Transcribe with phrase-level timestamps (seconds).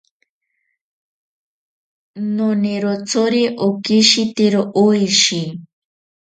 [2.35, 5.41] Nonirotsori okishitiro oishi.